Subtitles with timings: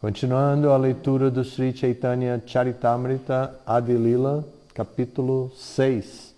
[0.00, 6.32] Continuando a leitura do Sri Chaitanya Charitamrita Adilila, capítulo 6,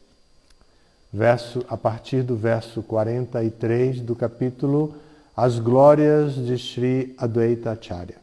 [1.13, 4.95] verso, a partir do verso 43 do capítulo
[5.37, 8.20] As Glórias de Sri Advaita Acharya.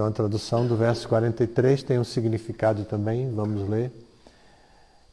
[0.00, 3.92] Então a tradução do verso 43 tem um significado também, vamos ler.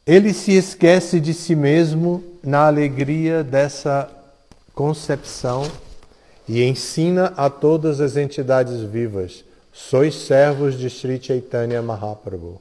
[0.06, 4.10] Ele se esquece de si mesmo na alegria dessa
[4.74, 5.70] concepção
[6.48, 12.58] e ensina a todas as entidades vivas: sois servos de Sri Chaitanya Mahaprabhu.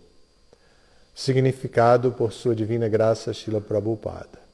[1.16, 4.48] Significado por sua divina graça, Srila Prabhupada.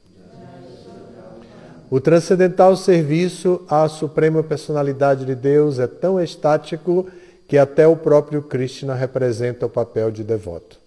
[1.90, 7.08] O transcendental serviço à Suprema Personalidade de Deus é tão estático
[7.54, 10.80] que até o próprio Krishna representa o papel de devoto.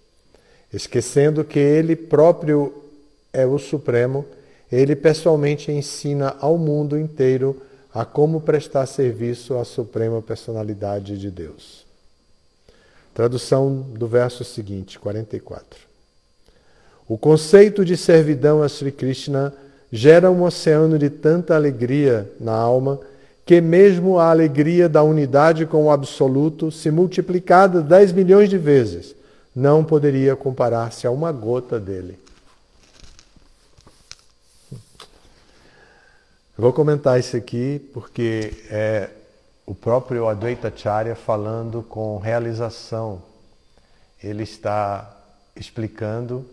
[0.72, 2.82] Esquecendo que ele próprio
[3.32, 4.26] é o Supremo,
[4.72, 7.62] ele pessoalmente ensina ao mundo inteiro
[7.94, 11.86] a como prestar serviço à Suprema Personalidade de Deus.
[13.14, 15.78] Tradução do verso seguinte, 44.
[17.06, 19.54] O conceito de servidão a Sri Krishna
[19.92, 22.98] gera um oceano de tanta alegria na alma
[23.46, 29.14] que mesmo a alegria da unidade com o absoluto, se multiplicada dez milhões de vezes,
[29.54, 32.18] não poderia comparar-se a uma gota dele.
[36.58, 39.10] Vou comentar isso aqui porque é
[39.64, 43.22] o próprio Advaita Acharya falando com realização.
[44.20, 45.16] Ele está
[45.54, 46.44] explicando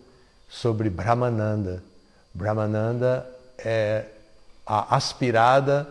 [0.47, 1.81] sobre Brahmananda.
[2.33, 3.27] Brahmananda
[3.57, 4.05] é
[4.63, 5.87] a aspirada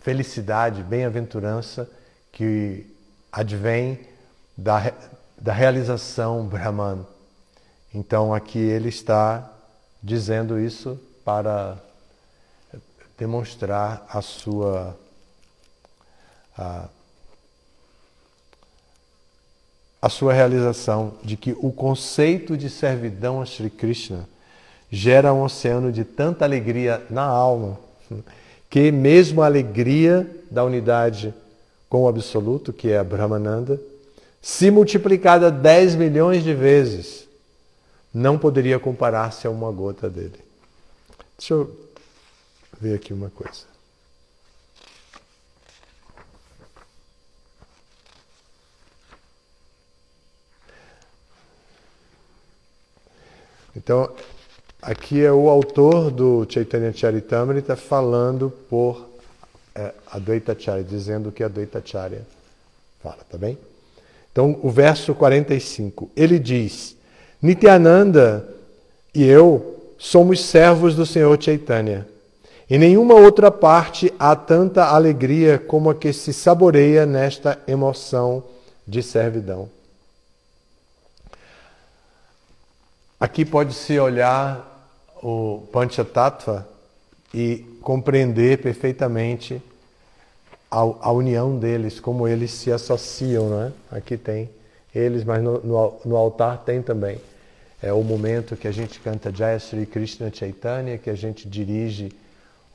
[0.00, 1.88] felicidade, bem-aventurança
[2.32, 2.86] que
[3.30, 4.00] advém
[4.56, 4.92] da,
[5.38, 7.06] da realização Brahman.
[7.94, 9.50] Então aqui ele está
[10.02, 11.76] dizendo isso para
[13.18, 14.96] demonstrar a sua
[16.56, 16.88] a,
[20.00, 24.26] a sua realização de que o conceito de servidão a Sri Krishna
[24.90, 27.78] gera um oceano de tanta alegria na alma
[28.70, 31.34] que mesmo a alegria da unidade
[31.88, 33.80] com o absoluto, que é a Brahmananda,
[34.40, 37.28] se multiplicada 10 milhões de vezes,
[38.14, 40.38] não poderia comparar-se a uma gota dele.
[41.36, 41.90] Deixa eu
[42.80, 43.68] ver aqui uma coisa.
[53.74, 54.14] Então,
[54.82, 59.06] Aqui é o autor do Chaitanya Charitamrita falando por
[59.74, 62.22] é, Advaita Acharya, dizendo que Advaita Acharya
[63.02, 63.58] fala, tá bem?
[64.32, 66.96] Então, o verso 45, ele diz:
[67.42, 68.48] Nityananda
[69.14, 72.08] e eu somos servos do Senhor Chaitanya.
[72.70, 78.42] Em nenhuma outra parte há tanta alegria como a que se saboreia nesta emoção
[78.86, 79.68] de servidão.
[83.18, 84.69] Aqui pode-se olhar
[85.22, 86.66] o Panchatattva
[87.32, 89.62] e compreender perfeitamente
[90.70, 93.72] a, a, união deles, como eles se associam, né?
[93.90, 94.48] Aqui tem
[94.94, 97.20] eles, mas no, no, no, altar tem também.
[97.82, 102.12] É o momento que a gente canta Jaya Sri Krishna Chaitanya, que a gente dirige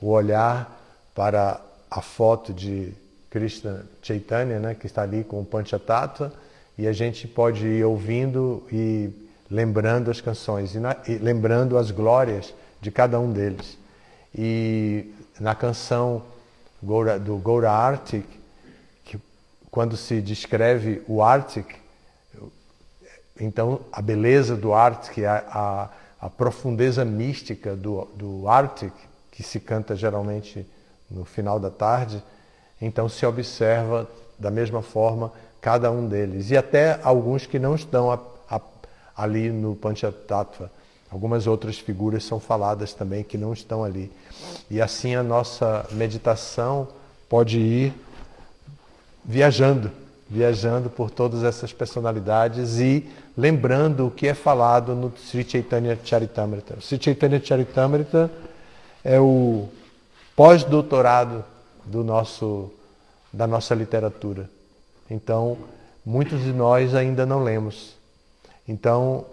[0.01, 0.81] o olhar
[1.13, 2.94] para a foto de
[3.29, 4.75] Krishna Chaitanya, né?
[4.75, 6.34] Que está ali com o Panchatattva,
[6.78, 9.09] e a gente pode ir ouvindo e
[9.50, 13.78] lembrando as canções e, na, e lembrando as glórias de cada um deles.
[14.33, 16.23] E na canção
[16.81, 18.25] do Goura Arctic,
[19.03, 19.19] que
[19.72, 21.75] quando se descreve o Arctic,
[23.39, 25.44] então a beleza do Arctic, a,
[26.19, 28.94] a, a profundeza mística do, do Arctic,
[29.31, 30.66] que se canta geralmente
[31.09, 32.23] no final da tarde,
[32.81, 35.31] então se observa da mesma forma
[35.61, 36.52] cada um deles.
[36.52, 38.11] E até alguns que não estão
[39.16, 40.72] ali no Panchatattva.
[41.12, 44.12] Algumas outras figuras são faladas também que não estão ali.
[44.70, 46.88] E assim a nossa meditação
[47.29, 47.94] pode ir
[49.23, 49.91] viajando,
[50.29, 53.08] viajando por todas essas personalidades e
[53.38, 56.76] lembrando o que é falado no Sri Chaitanya Charitamrita.
[56.76, 58.29] O Sri Chaitanya Charitamrita
[59.03, 59.70] é o
[60.35, 61.44] pós-doutorado
[61.85, 62.72] do nosso
[63.32, 64.50] da nossa literatura.
[65.09, 65.58] Então,
[66.06, 67.96] muitos de nós ainda não lemos.
[68.67, 69.26] Então,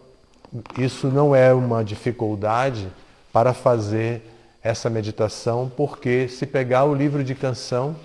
[0.79, 2.89] isso não é uma dificuldade
[3.33, 4.23] para fazer
[4.63, 7.97] essa meditação, porque se pegar o livro de canção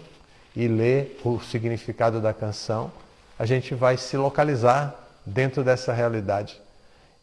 [0.55, 2.91] e ler o significado da canção,
[3.37, 4.95] a gente vai se localizar
[5.25, 6.59] dentro dessa realidade.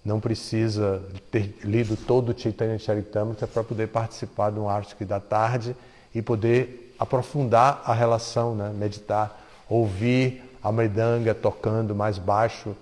[0.04, 5.18] Não precisa ter lido todo o Chaitanya Charitamrita para poder participar de um Artik da
[5.18, 5.74] tarde
[6.14, 8.70] e poder aprofundar a relação, né?
[8.72, 12.76] meditar, ouvir a Mridanga tocando mais baixo,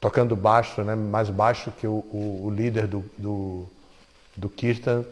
[0.00, 0.94] tocando baixo, né?
[0.94, 3.66] mais baixo que o, o, o líder do, do,
[4.36, 5.04] do Kirtan,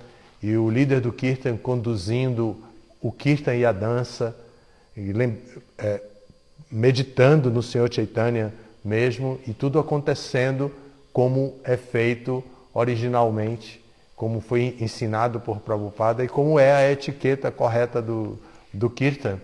[0.42, 2.56] e o líder do Kirtan conduzindo
[3.00, 4.34] o Kirtan e a dança,
[4.96, 5.12] e,
[5.76, 6.00] é,
[6.70, 8.52] meditando no Senhor Chaitanya
[8.84, 10.72] mesmo, e tudo acontecendo
[11.12, 12.42] como é feito
[12.72, 13.84] originalmente,
[14.16, 18.38] como foi ensinado por Prabhupada e como é a etiqueta correta do,
[18.72, 19.38] do Kirtan.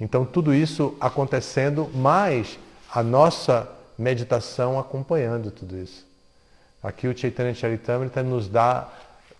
[0.00, 2.58] Então, tudo isso acontecendo, mais
[2.92, 3.68] a nossa
[3.98, 6.06] meditação acompanhando tudo isso.
[6.82, 8.88] Aqui o Chaitanya Charitamrita nos dá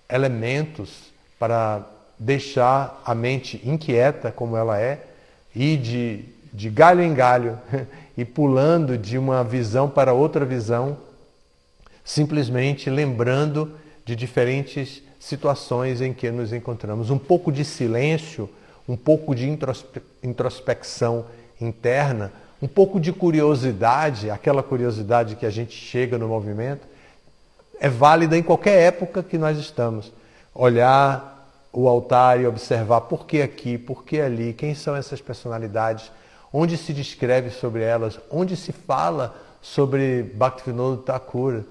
[0.08, 1.84] elementos para
[2.18, 5.04] deixar a mente inquieta como ela é
[5.54, 7.58] e de, de galho em galho
[8.16, 10.96] e pulando de uma visão para outra visão,
[12.04, 17.10] simplesmente lembrando de diferentes situações em que nos encontramos.
[17.10, 18.48] Um pouco de silêncio,
[18.88, 19.48] um pouco de
[20.22, 21.26] introspecção
[21.60, 26.86] interna, um pouco de curiosidade, aquela curiosidade que a gente chega no movimento,
[27.80, 30.12] é válida em qualquer época que nós estamos.
[30.54, 36.12] Olhar o altar e observar por que aqui, por que ali, quem são essas personalidades,
[36.52, 41.62] onde se descreve sobre elas, onde se fala sobre Bhaktivinoda Thakur,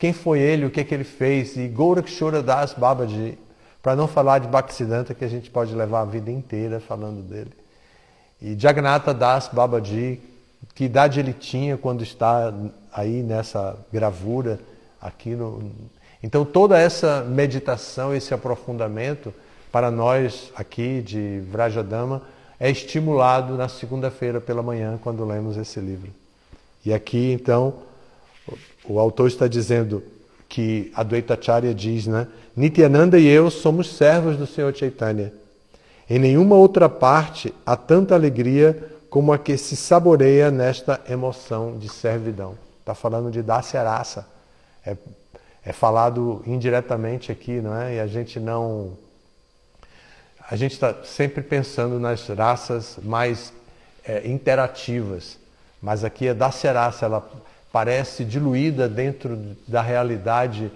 [0.00, 3.38] quem foi ele, o que, é que ele fez, e Gorakshora Das Babaji,
[3.80, 7.52] para não falar de Bhaktisiddhanta, que a gente pode levar a vida inteira falando dele.
[8.42, 10.20] E Jagannatha Das Babaji,
[10.74, 12.52] que idade ele tinha quando está
[12.92, 14.58] aí nessa gravura
[15.00, 15.70] aqui no.
[16.22, 19.32] Então toda essa meditação, esse aprofundamento
[19.72, 22.22] para nós aqui de Vrajadama
[22.58, 26.10] é estimulado na segunda-feira pela manhã quando lemos esse livro.
[26.84, 27.74] E aqui então
[28.84, 30.02] o autor está dizendo
[30.48, 32.26] que a Dvaitacharya diz, né?
[32.56, 35.32] Nityananda e eu somos servos do Senhor Chaitanya.
[36.08, 41.88] Em nenhuma outra parte há tanta alegria como a que se saboreia nesta emoção de
[41.88, 42.56] servidão.
[42.78, 44.24] Está falando de Dasyarasa.
[44.86, 44.96] É,
[45.64, 47.96] é falado indiretamente aqui, não é?
[47.96, 48.96] E a gente não.
[50.48, 53.52] A gente está sempre pensando nas raças mais
[54.04, 55.38] é, interativas,
[55.82, 57.30] mas aqui a Dasyarasa, ela
[57.72, 59.36] parece diluída dentro
[59.66, 60.72] da realidade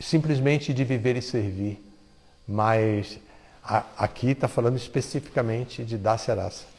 [0.00, 1.82] simplesmente de viver e servir.
[2.46, 3.18] Mas
[3.62, 6.75] a, aqui está falando especificamente de Dasyarasa.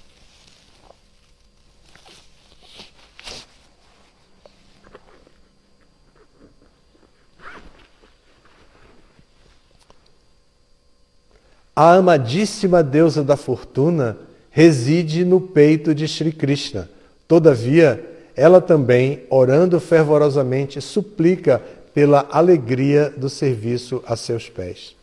[11.79, 14.17] A amadíssima deusa da fortuna
[14.49, 16.89] reside no peito de Sri Krishna.
[17.27, 18.03] Todavia,
[18.35, 21.61] ela também, orando fervorosamente, suplica
[21.93, 24.95] pela alegria do serviço a seus pés.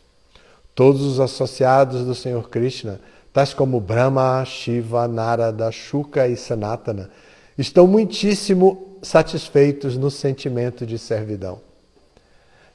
[0.75, 2.99] Todos os associados do Senhor Krishna,
[3.31, 7.09] tais como Brahma, Shiva, Narada, Shuka e Sanatana,
[7.57, 11.57] estão muitíssimo satisfeitos no sentimento de servidão.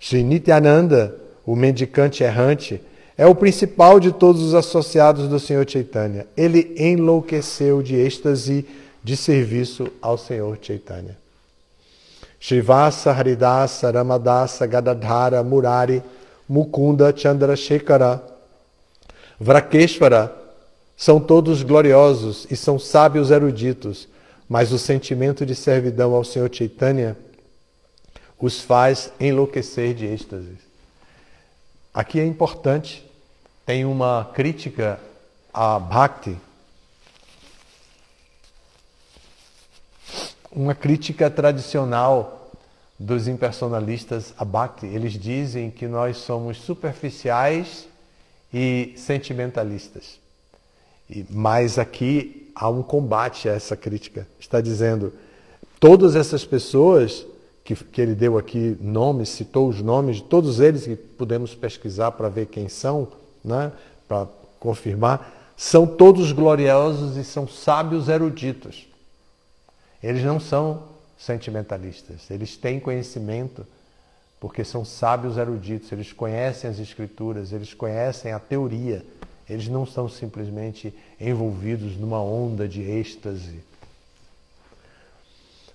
[0.00, 1.14] Sri Nityananda,
[1.44, 2.81] o mendicante errante,
[3.21, 6.27] é o principal de todos os associados do Senhor Chaitanya.
[6.35, 8.67] Ele enlouqueceu de êxtase
[9.05, 11.19] de serviço ao Senhor Chaitanya.
[12.41, 16.03] Shivasa, Haridasa, Ramadasa, Gadadhara, Murari,
[16.49, 18.23] Mukunda, Chandrasekhara,
[19.39, 20.35] Vrakeshvara
[20.97, 24.09] são todos gloriosos e são sábios eruditos,
[24.49, 27.15] mas o sentimento de servidão ao Senhor Chaitanya
[28.41, 30.57] os faz enlouquecer de êxtase.
[31.93, 33.10] Aqui é importante
[33.71, 34.99] tem uma crítica
[35.55, 36.37] a Bhakti,
[40.50, 42.50] uma crítica tradicional
[42.99, 44.87] dos impersonalistas a Bhakti.
[44.87, 47.87] Eles dizem que nós somos superficiais
[48.53, 50.19] e sentimentalistas.
[51.09, 54.27] E, mas aqui há um combate a essa crítica.
[54.41, 55.12] Está dizendo,
[55.79, 57.25] todas essas pessoas
[57.62, 62.11] que, que ele deu aqui nomes, citou os nomes de todos eles que podemos pesquisar
[62.11, 63.73] para ver quem são, né,
[64.06, 64.26] para
[64.59, 68.87] confirmar, são todos gloriosos e são sábios eruditos.
[70.02, 70.85] Eles não são
[71.18, 73.66] sentimentalistas, eles têm conhecimento,
[74.40, 79.04] porque são sábios eruditos, eles conhecem as escrituras, eles conhecem a teoria,
[79.49, 83.61] eles não são simplesmente envolvidos numa onda de êxtase.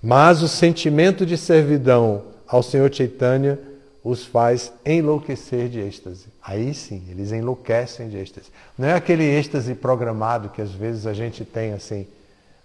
[0.01, 3.59] Mas o sentimento de servidão ao Senhor Chaitanya
[4.05, 6.27] os faz enlouquecer de êxtase.
[6.39, 8.51] Aí sim, eles enlouquecem de êxtase.
[8.77, 12.05] Não é aquele êxtase programado que às vezes a gente tem assim.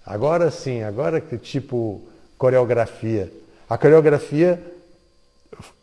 [0.04, 2.02] Agora sim, agora que tipo
[2.36, 3.32] coreografia.
[3.70, 4.62] A coreografia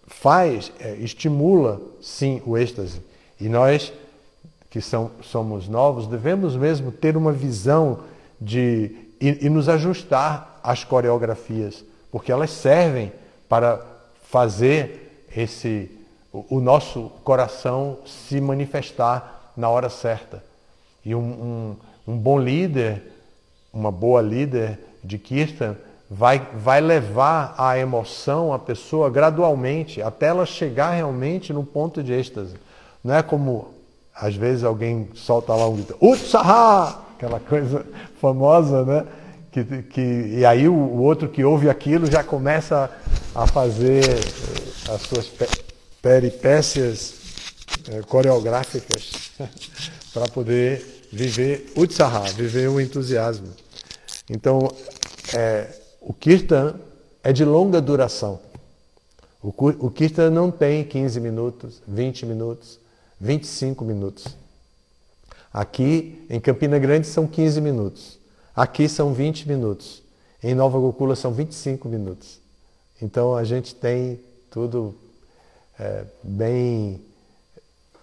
[0.05, 3.01] faz, é, estimula sim o êxtase.
[3.41, 3.91] E nós
[4.69, 8.01] que são, somos novos devemos mesmo ter uma visão
[8.39, 13.11] de e, e nos ajustar às coreografias, porque elas servem
[13.49, 13.83] para
[14.29, 15.06] fazer
[15.37, 15.89] esse
[16.33, 20.43] o, o nosso coração se manifestar na hora certa.
[21.05, 21.75] E um, um,
[22.13, 23.03] um bom líder,
[23.73, 25.75] uma boa líder de Kirtan,
[26.09, 32.13] vai, vai levar a emoção, a pessoa, gradualmente, até ela chegar realmente no ponto de
[32.13, 32.55] êxtase.
[33.03, 33.69] Não é como,
[34.15, 37.05] às vezes, alguém solta lá um grito, Utsaha!
[37.15, 37.85] Aquela coisa
[38.21, 39.05] famosa, né?
[39.51, 42.91] Que, que, e aí o, o outro que ouve aquilo já começa
[43.33, 44.03] a fazer
[44.89, 45.31] as suas
[46.01, 47.15] peripécias
[47.89, 49.31] é, coreográficas
[50.13, 53.47] para poder viver Utsaha, viver o entusiasmo.
[54.29, 54.67] Então,
[55.33, 56.75] é, o Kirtan
[57.23, 58.39] é de longa duração.
[59.41, 59.49] O,
[59.85, 62.79] o Kirtan não tem 15 minutos, 20 minutos,
[63.19, 64.25] 25 minutos.
[65.53, 68.19] Aqui em Campina Grande são 15 minutos.
[68.55, 70.01] Aqui são 20 minutos.
[70.43, 72.39] Em Nova Gokula são 25 minutos.
[73.01, 74.19] Então a gente tem
[74.57, 74.95] tudo
[75.79, 76.99] é, bem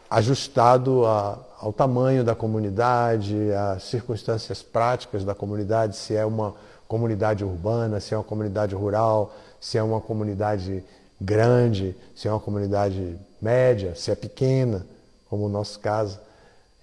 [0.09, 6.55] ajustado a, ao tamanho da comunidade, às circunstâncias práticas da comunidade, se é uma
[6.87, 10.85] comunidade urbana, se é uma comunidade rural, se é uma comunidade
[11.21, 14.87] grande, se é uma comunidade média, se é pequena,
[15.29, 16.21] como o nosso caso.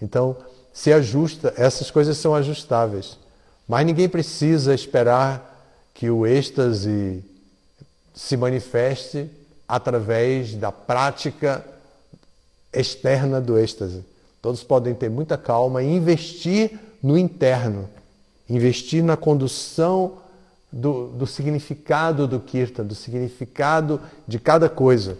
[0.01, 0.35] Então,
[0.73, 3.17] se ajusta, essas coisas são ajustáveis.
[3.65, 7.23] Mas ninguém precisa esperar que o êxtase
[8.13, 9.31] se manifeste
[9.75, 11.65] através da prática
[12.73, 14.03] externa do êxtase.
[14.41, 17.89] Todos podem ter muita calma e investir no interno
[18.51, 20.17] investir na condução
[20.71, 25.17] do, do significado do Kirtan, do significado de cada coisa.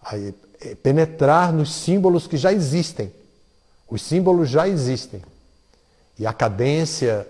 [0.00, 3.12] Aí, é, penetrar nos símbolos que já existem.
[3.88, 5.22] Os símbolos já existem.
[6.18, 7.26] E a cadência,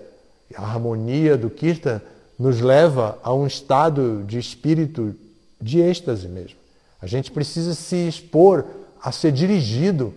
[0.54, 2.00] a harmonia do Kirtan
[2.38, 5.14] nos leva a um estado de espírito
[5.62, 6.58] de êxtase mesmo.
[7.00, 8.66] A gente precisa se expor
[9.00, 10.12] a ser dirigido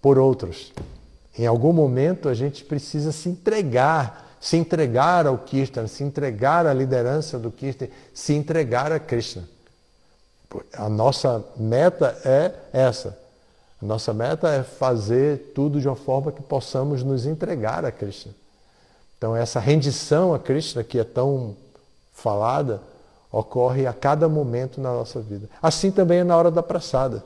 [0.00, 0.72] por outros.
[1.36, 6.74] Em algum momento a gente precisa se entregar se entregar ao Kirtan, se entregar à
[6.74, 9.42] liderança do Kirtan, se entregar a Krishna.
[10.74, 13.18] A nossa meta é essa.
[13.80, 18.34] A nossa meta é fazer tudo de uma forma que possamos nos entregar a Krishna.
[19.16, 21.56] Então, essa rendição a Krishna, que é tão
[22.12, 22.82] falada,
[23.38, 25.48] ocorre a cada momento na nossa vida.
[25.60, 27.24] Assim também é na hora da praçada.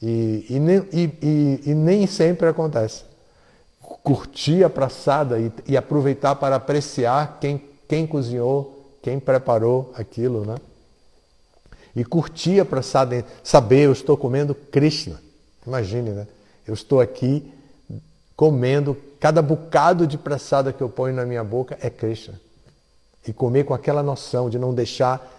[0.00, 3.04] E, e, e, e nem sempre acontece
[4.02, 10.56] curtir a praçada e, e aproveitar para apreciar quem, quem cozinhou, quem preparou aquilo, né?
[11.94, 15.20] E curtir a praçada, saber, eu estou comendo Krishna.
[15.66, 16.26] Imagine, né?
[16.66, 17.52] Eu estou aqui
[18.34, 22.40] comendo, cada bocado de praçada que eu ponho na minha boca é Krishna.
[23.26, 25.30] E comer com aquela noção de não deixar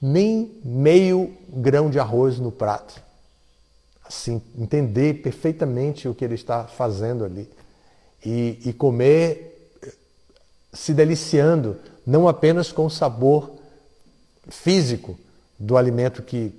[0.00, 3.02] nem meio grão de arroz no prato.
[4.04, 7.48] Assim, entender perfeitamente o que ele está fazendo ali
[8.24, 9.50] e, e comer
[10.72, 13.52] se deliciando, não apenas com o sabor
[14.48, 15.18] físico
[15.58, 16.52] do alimento que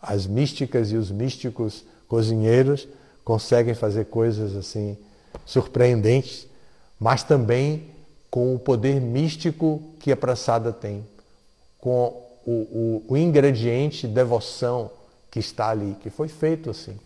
[0.00, 2.86] as místicas e os místicos cozinheiros
[3.24, 4.96] conseguem fazer coisas assim
[5.44, 6.46] surpreendentes,
[6.98, 7.90] mas também
[8.36, 11.02] com o poder místico que a praçada tem,
[11.80, 14.90] com o, o, o ingrediente devoção
[15.30, 16.98] que está ali, que foi feito assim.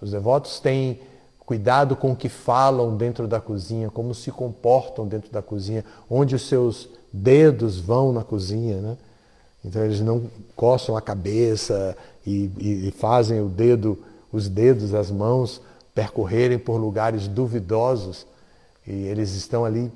[0.00, 1.00] Os devotos têm
[1.44, 6.36] Cuidado com o que falam dentro da cozinha, como se comportam dentro da cozinha, onde
[6.36, 8.96] os seus dedos vão na cozinha, né?
[9.64, 13.98] Então eles não coçam a cabeça e, e, e fazem o dedo,
[14.30, 15.60] os dedos, as mãos
[15.92, 18.24] percorrerem por lugares duvidosos
[18.86, 19.90] e eles estão ali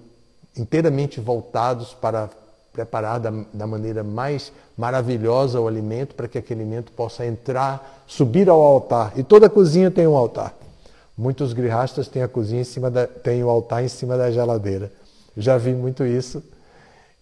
[0.57, 2.29] inteiramente voltados para
[2.73, 8.49] preparar da, da, maneira mais maravilhosa o alimento para que aquele alimento possa entrar, subir
[8.49, 9.13] ao altar.
[9.17, 10.53] E toda cozinha tem um altar.
[11.17, 14.91] Muitos grihastas têm a cozinha em cima da, têm o altar em cima da geladeira.
[15.37, 16.43] Já vi muito isso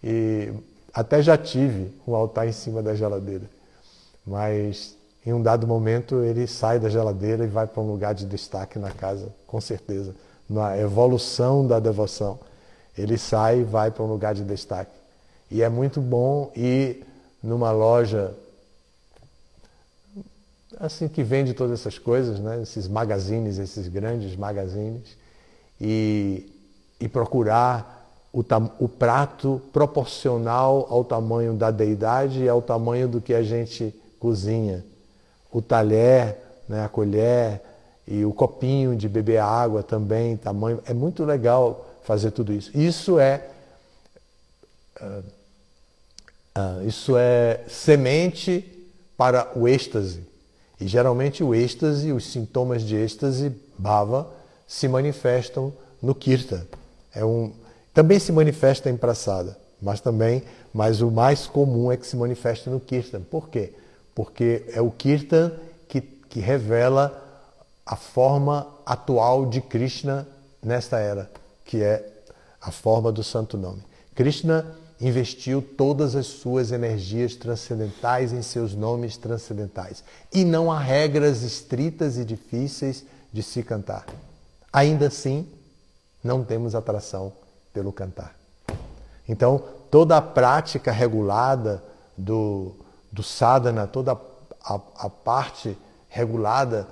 [0.02, 0.50] e
[0.92, 3.44] até já tive um altar em cima da geladeira.
[4.26, 8.24] Mas em um dado momento ele sai da geladeira e vai para um lugar de
[8.24, 10.14] destaque na casa, com certeza.
[10.48, 12.38] Na evolução da devoção,
[12.96, 14.92] ele sai e vai para um lugar de destaque.
[15.50, 17.04] E é muito bom ir
[17.42, 18.34] numa loja
[20.78, 22.62] assim que vende todas essas coisas, né?
[22.62, 25.16] esses magazines, esses grandes magazines,
[25.80, 26.50] e,
[26.98, 28.44] e procurar o,
[28.78, 34.84] o prato proporcional ao tamanho da deidade e ao tamanho do que a gente cozinha.
[35.52, 37.60] O talher, né, a colher
[38.08, 40.80] e o copinho de beber água também, tamanho.
[40.86, 42.70] É muito legal fazer tudo isso.
[42.76, 43.48] Isso é.
[45.00, 45.24] Uh,
[46.58, 48.64] uh, isso é semente
[49.16, 50.20] para o êxtase.
[50.80, 54.28] E geralmente o êxtase, os sintomas de êxtase, bhava,
[54.66, 56.62] se manifestam no kirtan.
[57.14, 57.52] É um,
[57.94, 60.42] também se manifesta em praçada, mas também,
[60.72, 63.20] mas o mais comum é que se manifeste no kirtan.
[63.20, 63.72] Por quê?
[64.14, 65.52] Porque é o kirtan
[65.88, 67.16] que, que revela
[67.84, 70.26] a forma atual de Krishna
[70.62, 71.30] nesta era,
[71.64, 72.06] que é
[72.60, 73.82] a forma do santo nome.
[74.14, 74.66] Krishna
[75.00, 80.04] investiu todas as suas energias transcendentais em seus nomes transcendentais.
[80.32, 84.06] E não há regras estritas e difíceis de se cantar.
[84.72, 85.48] Ainda assim,
[86.22, 87.32] não temos atração
[87.72, 88.36] pelo cantar.
[89.28, 91.82] Então, toda a prática regulada
[92.16, 92.72] do,
[93.10, 95.76] do sadhana, toda a, a parte
[96.08, 96.86] regulada,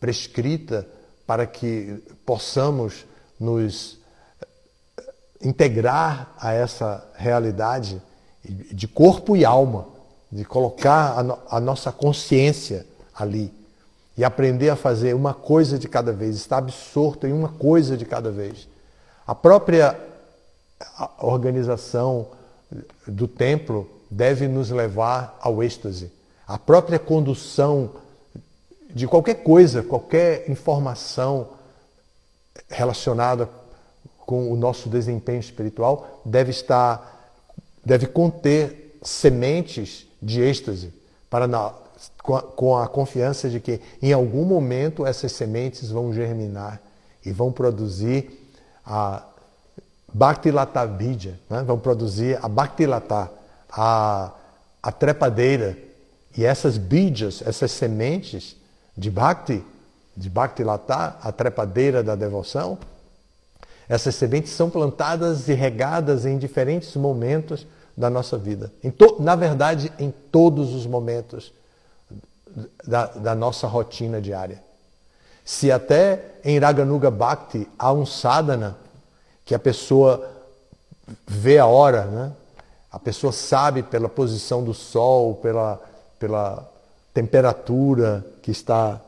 [0.00, 0.86] prescrita,
[1.26, 3.04] para que possamos
[3.38, 3.98] nos
[5.42, 8.00] integrar a essa realidade
[8.44, 9.86] de corpo e alma,
[10.30, 13.52] de colocar a, no, a, nossa consciência ali
[14.16, 18.04] e aprender a fazer uma coisa de cada vez, estar absorto em uma coisa de
[18.04, 18.68] cada vez.
[19.26, 19.98] A própria
[21.18, 22.28] organização
[23.06, 26.10] do templo deve nos levar ao êxtase.
[26.46, 27.90] A própria condução
[28.90, 31.48] de qualquer coisa, qualquer informação
[32.68, 33.48] relacionada
[34.26, 37.30] com o nosso desempenho espiritual deve estar,
[37.84, 40.92] deve conter sementes de êxtase
[41.28, 41.72] para na,
[42.22, 46.80] com, a, com a confiança de que em algum momento essas sementes vão germinar
[47.24, 48.38] e vão produzir
[48.84, 49.22] a
[50.12, 51.62] Bhaktilata Bija, né?
[51.62, 53.30] vão produzir a Bhaktilata,
[53.70, 54.30] a,
[54.82, 55.76] a trepadeira.
[56.36, 58.56] E essas bijas, essas sementes
[58.96, 59.64] de Bhakti,
[60.16, 62.78] de Bhaktilata, a trepadeira da devoção,
[63.88, 67.66] essas sementes são plantadas e regadas em diferentes momentos
[67.96, 68.72] da nossa vida.
[69.18, 71.52] na verdade, em todos os momentos
[72.86, 74.62] da, da, nossa rotina diária.
[75.44, 78.76] Se até em Raganuga Bhakti há um sadhana
[79.44, 80.30] que a pessoa
[81.26, 82.32] vê a hora, né?
[82.90, 85.80] a pessoa sabe pela posição do sol, pela,
[86.18, 86.70] pela
[87.12, 89.00] temperatura que está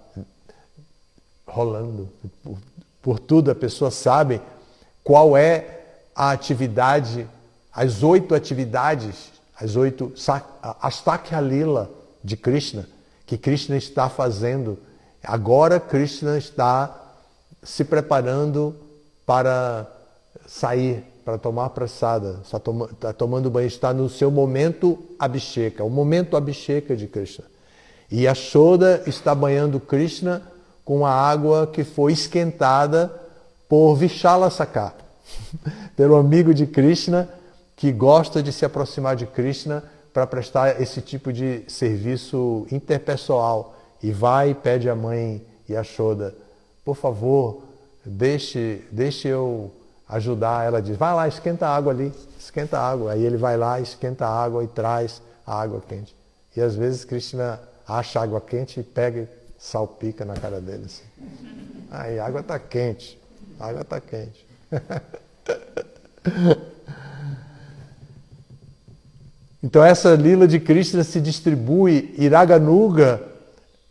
[1.47, 2.09] rolando,
[2.43, 2.59] por,
[3.03, 4.41] por tudo a pessoa sabe
[5.05, 5.83] qual é
[6.17, 7.29] a atividade,
[7.71, 10.13] as oito atividades, as oito
[10.81, 11.91] Astakya Lila
[12.23, 12.89] de Krishna,
[13.27, 14.79] que Krishna está fazendo.
[15.23, 17.03] Agora Krishna está
[17.63, 18.75] se preparando
[19.27, 19.87] para
[20.47, 22.59] sair, para tomar pressada, está,
[22.93, 27.45] está tomando banho, está no seu momento abhisheka, o momento abhisheka de Krishna.
[28.11, 30.43] E a Shoda está banhando Krishna
[30.85, 33.24] com a água que foi esquentada
[33.69, 34.95] por Vishala Sakha,
[35.97, 37.29] pelo amigo de Krishna
[37.77, 44.13] que gosta de se aproximar de Krishna para prestar esse tipo de serviço interpessoal e
[44.13, 46.35] vai e pede à mãe Yashoda,
[46.85, 47.63] por favor,
[48.05, 49.73] deixe, deixe eu
[50.09, 50.67] ajudar.
[50.67, 53.13] Ela diz, vai lá, esquenta a água ali, esquenta a água.
[53.13, 56.15] Aí ele vai lá, esquenta a água e traz a água quente.
[56.57, 60.85] E às vezes Krishna acha água quente e pega e salpica na cara dele.
[60.85, 61.05] Assim.
[61.91, 63.19] Aí a água está quente.
[63.59, 64.47] A água está quente.
[69.63, 73.23] então essa lila de Krishna se distribui, Iraganuga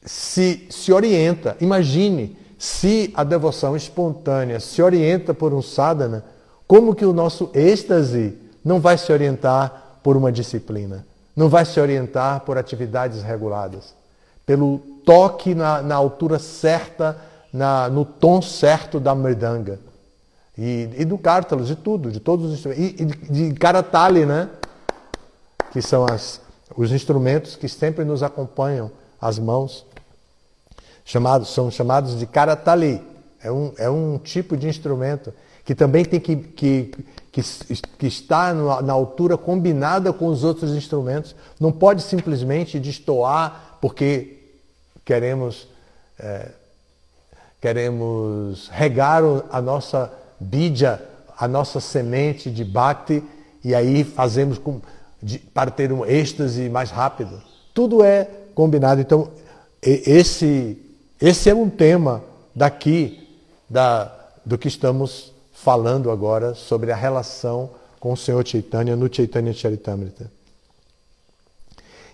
[0.06, 1.56] se, se orienta.
[1.60, 6.24] Imagine se a devoção espontânea se orienta por um sadhana,
[6.68, 11.06] como que o nosso êxtase não vai se orientar por uma disciplina?
[11.36, 13.94] Não vai se orientar por atividades reguladas?
[14.46, 17.18] Pelo toque na, na altura certa,
[17.54, 19.80] na, no tom certo da mridanga.
[20.58, 22.84] E, e do cártalo, de tudo, de todos os instrumentos.
[22.84, 24.50] E, e de, de karatali, né?
[25.72, 26.42] Que são as,
[26.76, 29.86] os instrumentos que sempre nos acompanham, as mãos.
[31.06, 33.02] Chamados, são chamados de karatali.
[33.42, 35.34] É um, é um tipo de instrumento
[35.66, 36.94] que também tem que, que,
[37.32, 37.42] que,
[37.98, 41.36] que está na altura combinada com os outros instrumentos.
[41.60, 44.40] Não pode simplesmente destoar porque
[45.06, 45.68] queremos,
[46.20, 46.50] é,
[47.64, 51.02] queremos regar a nossa bija,
[51.38, 53.24] a nossa semente de bhakti,
[53.64, 54.82] e aí fazemos com,
[55.22, 57.42] de, para ter um êxtase mais rápido.
[57.74, 59.00] Tudo é combinado.
[59.00, 59.30] Então,
[59.82, 60.78] esse,
[61.22, 62.22] esse é um tema
[62.54, 63.30] daqui,
[63.70, 64.14] da,
[64.46, 70.30] do que estamos falando agora sobre a relação com o Senhor Chaitanya no Chaitanya Charitamrita.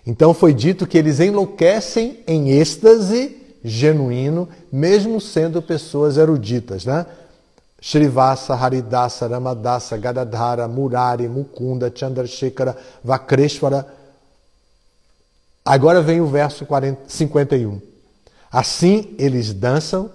[0.06, 7.06] Então foi dito que eles enlouquecem em êxtase genuíno, mesmo sendo pessoas eruditas, né?
[7.80, 13.86] Srivasa, Haridasa, Ramadasa, Gadadhara, Murari, Mukunda, Chandrasekhara, Vakreshwara.
[15.64, 17.80] Agora vem o verso 40, 51.
[18.52, 20.10] Assim eles dançam,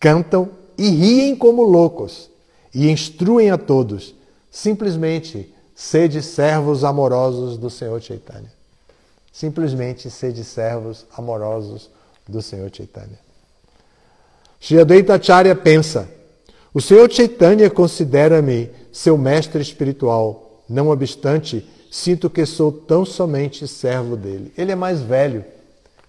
[0.00, 2.28] cantam e riem como loucos
[2.74, 4.14] e instruem a todos.
[4.50, 8.50] Simplesmente sede servos amorosos do Senhor Chaitanya.
[9.32, 11.90] Simplesmente sede servos amorosos
[12.28, 13.18] do Senhor Chaitanya.
[14.60, 16.08] Shri Advaita Acharya pensa,
[16.72, 20.62] o Senhor Chaitanya considera-me seu mestre espiritual.
[20.68, 24.52] Não obstante, sinto que sou tão somente servo dele.
[24.58, 25.44] Ele é mais velho,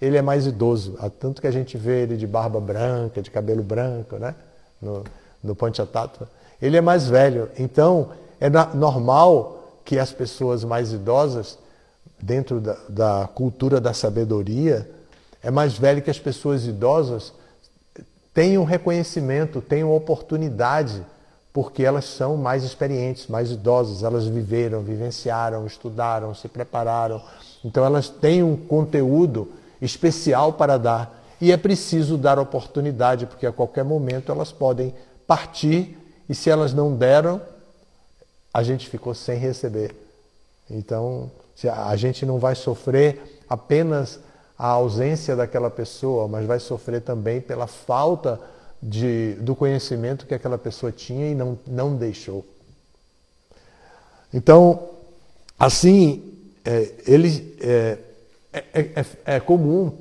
[0.01, 0.95] ele é mais idoso.
[0.99, 4.35] Há tanto que a gente vê ele de barba branca, de cabelo branco, né?
[4.81, 5.03] No,
[5.43, 6.29] no Panchatattva.
[6.61, 7.49] Ele é mais velho.
[7.57, 11.57] Então, é normal que as pessoas mais idosas,
[12.21, 14.89] dentro da, da cultura da sabedoria,
[15.43, 17.33] é mais velho que as pessoas idosas
[18.33, 21.03] tenham reconhecimento, tenham oportunidade,
[21.51, 27.21] porque elas são mais experientes, mais idosas, elas viveram, vivenciaram, estudaram, se prepararam.
[27.65, 33.51] Então elas têm um conteúdo especial para dar e é preciso dar oportunidade, porque a
[33.51, 34.93] qualquer momento elas podem
[35.25, 35.97] partir
[36.29, 37.41] e se elas não deram,
[38.53, 39.95] a gente ficou sem receber.
[40.69, 41.31] Então,
[41.71, 44.19] a gente não vai sofrer apenas
[44.57, 48.39] a ausência daquela pessoa, mas vai sofrer também pela falta
[48.81, 52.45] de, do conhecimento que aquela pessoa tinha e não, não deixou.
[54.33, 54.89] Então,
[55.59, 56.33] assim,
[56.65, 57.97] é, ele, é,
[58.53, 59.91] é, é, é comum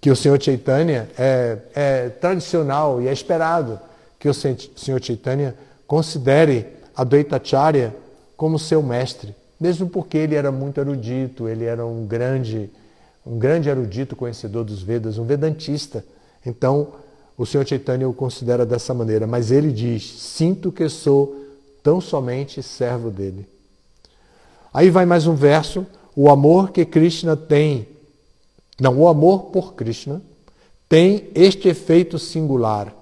[0.00, 3.80] que o Senhor Chaitanya, é, é tradicional e é esperado
[4.18, 5.54] que o Senhor Chaitanya
[5.86, 7.94] considere a Dvaitacharya
[8.36, 12.70] como seu mestre, mesmo porque ele era muito erudito, ele era um grande
[13.26, 16.04] um grande erudito conhecedor dos Vedas, um vedantista.
[16.44, 16.92] Então,
[17.36, 21.36] o Senhor Chaitanya o considera dessa maneira, mas ele diz: Sinto que sou
[21.82, 23.46] tão somente servo dele.
[24.72, 25.84] Aí vai mais um verso:
[26.14, 27.88] o amor que Krishna tem,
[28.80, 30.22] não, o amor por Krishna
[30.88, 32.94] tem este efeito singular.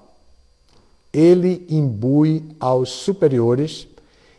[1.12, 3.86] Ele imbui aos superiores,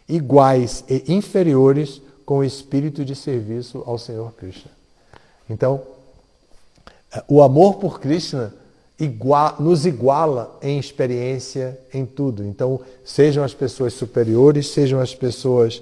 [0.09, 4.74] iguais e inferiores, com o espírito de serviço ao Senhor Krishna.
[5.49, 5.81] Então,
[7.27, 8.53] o amor por Krishna
[8.99, 12.43] igual, nos iguala em experiência, em tudo.
[12.43, 15.81] Então, sejam as pessoas superiores, sejam as pessoas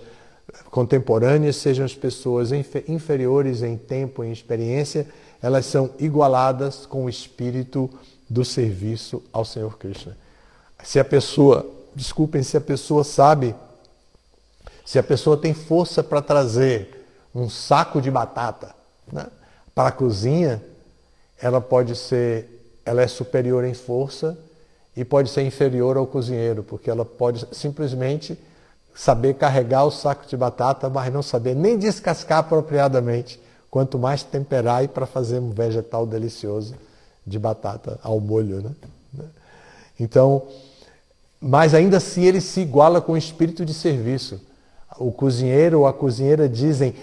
[0.70, 2.52] contemporâneas, sejam as pessoas
[2.88, 5.08] inferiores em tempo, em experiência,
[5.42, 7.90] elas são igualadas com o espírito
[8.30, 10.18] do serviço ao Senhor Krishna.
[10.84, 13.56] Se a pessoa, desculpem, se a pessoa sabe,
[14.86, 18.76] se a pessoa tem força para trazer um saco de batata,
[19.12, 19.28] né?
[19.74, 20.62] Para a cozinha,
[21.42, 22.48] ela pode ser,
[22.86, 24.38] ela é superior em força
[24.96, 28.38] e pode ser inferior ao cozinheiro, porque ela pode simplesmente
[28.96, 33.40] saber carregar o saco de batata, mas não saber nem descascar apropriadamente,
[33.72, 36.76] quanto mais temperar e para fazer um vegetal delicioso
[37.26, 38.72] de batata ao molho, né?
[40.00, 40.44] Então,
[41.42, 44.40] mas ainda assim ele se iguala com o espírito de serviço.
[44.98, 46.96] O cozinheiro ou a cozinheira dizem: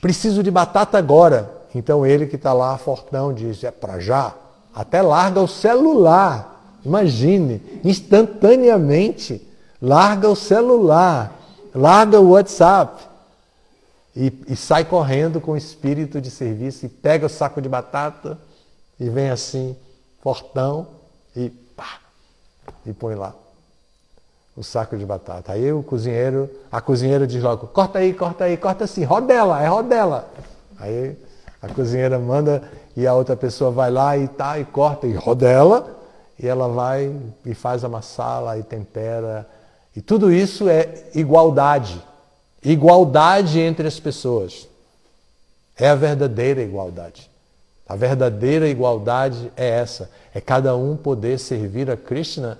[0.00, 1.59] preciso de batata agora.
[1.74, 4.34] Então ele que está lá, fortão, diz: é para já.
[4.74, 6.78] Até larga o celular.
[6.84, 9.46] Imagine, instantaneamente,
[9.80, 11.36] larga o celular,
[11.74, 13.02] larga o WhatsApp
[14.16, 18.38] e, e sai correndo com espírito de serviço e pega o saco de batata
[18.98, 19.76] e vem assim,
[20.22, 20.86] fortão,
[21.36, 22.00] e pá,
[22.86, 23.34] e põe lá
[24.56, 25.52] o saco de batata.
[25.52, 29.68] Aí o cozinheiro, a cozinheira diz logo, corta aí, corta aí, corta assim, rodela, é
[29.68, 30.30] rodela.
[30.78, 31.16] Aí
[31.62, 32.62] a cozinheira manda
[32.96, 35.98] e a outra pessoa vai lá e tá e corta e rodela
[36.38, 39.46] e ela vai e faz a massala e tempera.
[39.94, 42.02] E tudo isso é igualdade.
[42.64, 44.66] Igualdade entre as pessoas.
[45.76, 47.30] É a verdadeira igualdade.
[47.86, 52.58] A verdadeira igualdade é essa: é cada um poder servir a Krishna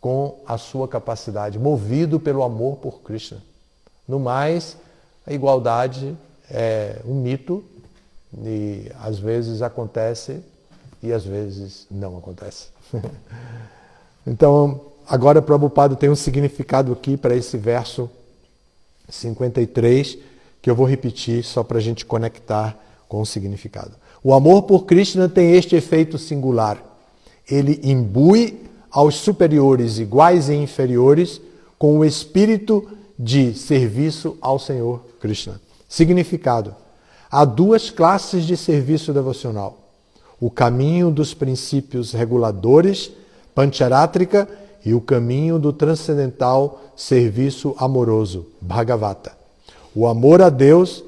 [0.00, 3.42] com a sua capacidade, movido pelo amor por Krishna.
[4.06, 4.76] No mais,
[5.26, 6.16] a igualdade
[6.50, 7.64] é um mito
[8.38, 10.40] e às vezes acontece
[11.02, 12.66] e às vezes não acontece.
[14.26, 18.10] então, agora Prabhupada tem um significado aqui para esse verso
[19.08, 20.18] 53
[20.62, 23.92] que eu vou repetir só para a gente conectar com o significado.
[24.22, 26.82] O amor por Krishna tem este efeito singular.
[27.50, 31.40] Ele imbui aos superiores, iguais e inferiores,
[31.78, 32.86] com o espírito
[33.18, 35.60] de serviço ao Senhor Krishna.
[35.88, 36.74] Significado:
[37.30, 39.78] há duas classes de serviço devocional:
[40.40, 43.10] o caminho dos princípios reguladores,
[43.54, 44.48] Pancharátrica,
[44.84, 49.32] e o caminho do transcendental serviço amoroso, Bhagavata.
[49.94, 51.04] O amor a Deus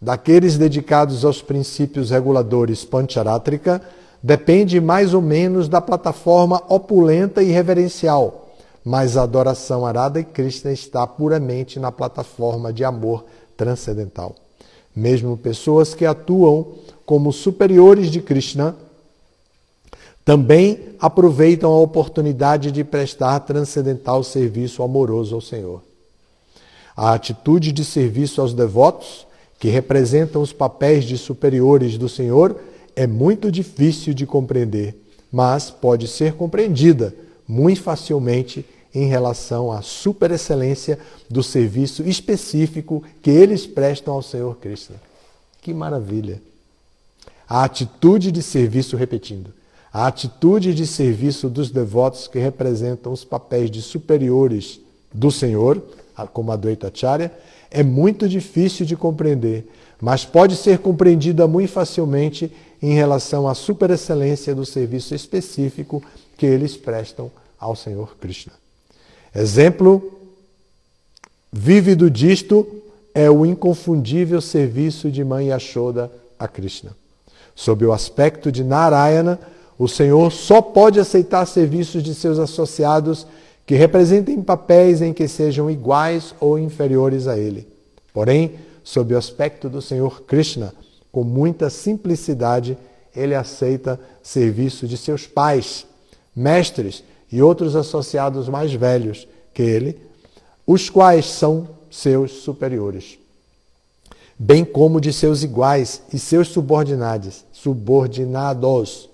[0.00, 3.82] daqueles dedicados aos princípios reguladores Pancharátrica
[4.22, 8.54] depende mais ou menos da plataforma opulenta e reverencial,
[8.84, 13.24] mas a adoração a Radha e Krishna está puramente na plataforma de amor
[13.56, 14.34] transcendental.
[14.94, 16.74] Mesmo pessoas que atuam
[17.06, 18.76] como superiores de Krishna
[20.24, 25.82] também aproveitam a oportunidade de prestar transcendental serviço amoroso ao Senhor.
[26.96, 29.26] A atitude de serviço aos devotos,
[29.58, 32.60] que representam os papéis de superiores do Senhor,
[32.94, 34.94] é muito difícil de compreender,
[35.32, 37.14] mas pode ser compreendida
[37.48, 40.98] muito facilmente em relação à superexcelência
[41.28, 44.94] do serviço específico que eles prestam ao Senhor Cristo.
[45.62, 46.42] Que maravilha!
[47.48, 49.52] A atitude de serviço, repetindo,
[49.92, 54.80] a atitude de serviço dos devotos que representam os papéis de superiores
[55.12, 55.82] do Senhor,
[56.32, 57.32] como a Dvaitacharya,
[57.70, 59.68] é muito difícil de compreender,
[60.00, 66.02] mas pode ser compreendida muito facilmente em relação à superexcelência do serviço específico
[66.36, 68.59] que eles prestam ao Senhor Krishna.
[69.34, 70.18] Exemplo
[71.52, 72.66] vívido disto
[73.14, 76.96] é o inconfundível serviço de Mãe Yashoda a Krishna.
[77.54, 79.38] Sob o aspecto de Narayana,
[79.78, 83.26] o Senhor só pode aceitar serviços de seus associados
[83.64, 87.68] que representem papéis em que sejam iguais ou inferiores a ele.
[88.12, 90.74] Porém, sob o aspecto do Senhor Krishna,
[91.12, 92.76] com muita simplicidade,
[93.14, 95.86] ele aceita serviço de seus pais,
[96.34, 100.00] mestres e outros associados mais velhos que ele,
[100.66, 103.18] os quais são seus superiores,
[104.38, 109.08] bem como de seus iguais e seus subordinados, subordinados.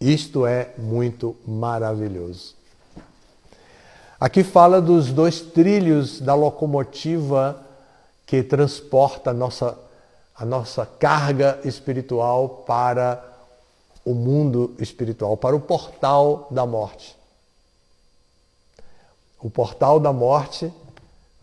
[0.00, 2.54] Isto é muito maravilhoso.
[4.20, 7.60] Aqui fala dos dois trilhos da locomotiva
[8.26, 9.76] que transporta a nossa
[10.38, 13.24] a nossa carga espiritual para
[14.04, 17.17] o mundo espiritual, para o portal da morte.
[19.40, 20.72] O portal da morte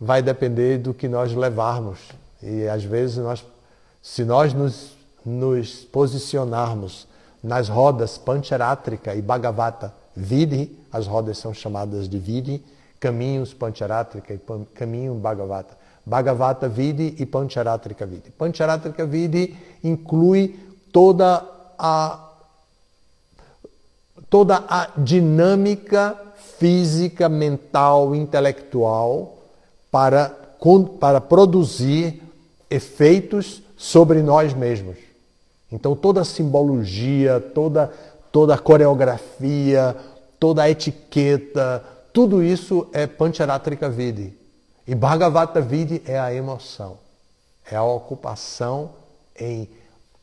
[0.00, 1.98] vai depender do que nós levarmos.
[2.42, 3.44] E às vezes nós,
[4.02, 7.06] se nós nos, nos posicionarmos
[7.42, 12.62] nas rodas Pancharátrica e Bhagavata Vidhi, as rodas são chamadas de Vidhi,
[12.98, 14.40] caminhos Pancharátrica e
[14.74, 15.76] caminho Bhagavata.
[16.06, 18.30] Bhagavata Vidhi e Pancharatrika Vidhi.
[18.30, 20.56] Pancharatrika Vidhi inclui
[20.92, 21.44] toda
[21.76, 22.22] a
[24.30, 26.16] toda a dinâmica
[26.58, 29.36] física, mental, intelectual
[29.90, 30.34] para,
[31.00, 32.22] para produzir
[32.70, 34.96] efeitos sobre nós mesmos.
[35.70, 37.92] Então toda a simbologia, toda,
[38.32, 39.96] toda a coreografia,
[40.38, 44.34] toda a etiqueta, tudo isso é Pancharatrika Vidhi.
[44.86, 46.96] E Bhagavata Vidya é a emoção,
[47.70, 48.90] é a ocupação
[49.38, 49.68] em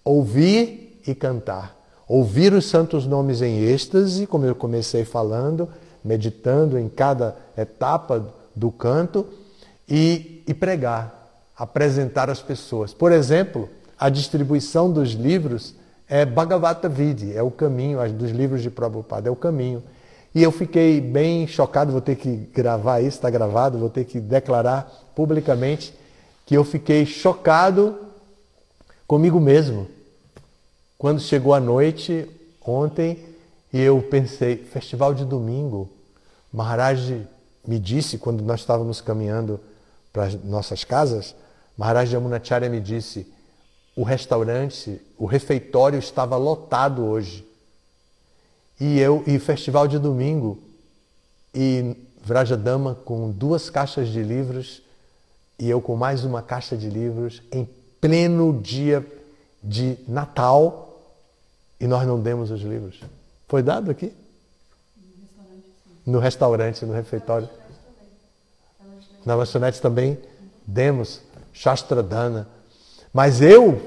[0.04, 1.76] ouvir e cantar.
[2.08, 5.70] Ouvir os santos nomes em êxtase, como eu comecei falando,
[6.04, 9.26] meditando em cada etapa do canto,
[9.88, 12.94] e, e pregar, apresentar às pessoas.
[12.94, 15.76] Por exemplo, a distribuição dos livros
[16.08, 19.84] é Bhagavata Vidya, é o caminho, dos livros de Prabhupada, é o caminho.
[20.34, 24.20] E eu fiquei bem chocado, vou ter que gravar isso, está gravado, vou ter que
[24.20, 25.94] declarar publicamente
[26.46, 27.98] que eu fiquei chocado
[29.06, 29.88] comigo mesmo.
[30.98, 32.28] Quando chegou a noite,
[32.66, 33.20] ontem,
[33.74, 35.90] e eu pensei, festival de domingo,
[36.54, 37.26] Maharaj
[37.68, 39.60] me disse, quando nós estávamos caminhando
[40.12, 41.34] para as nossas casas,
[41.76, 43.26] Maharaj Yamunacharya me disse,
[43.96, 47.44] o restaurante, o refeitório estava lotado hoje.
[48.80, 50.60] E eu, e festival de domingo,
[51.54, 54.84] e Vrajadama com duas caixas de livros,
[55.58, 57.68] e eu com mais uma caixa de livros, em
[58.00, 59.06] pleno dia
[59.64, 61.02] de Natal,
[61.80, 63.00] e nós não demos os livros.
[63.48, 64.14] Foi dado aqui?
[66.06, 67.50] No restaurante, no refeitório.
[69.26, 70.18] Na lanchonete também
[70.66, 71.22] demos
[71.54, 72.48] Shastradana.
[73.14, 73.82] Mas eu,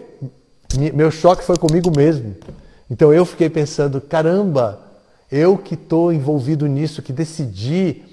[0.95, 2.37] meu choque foi comigo mesmo.
[2.91, 4.81] Então eu fiquei pensando, caramba,
[5.31, 8.05] eu que estou envolvido nisso, que decidi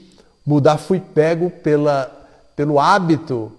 [0.45, 2.11] mudar, fui pego pela,
[2.55, 3.51] pelo hábito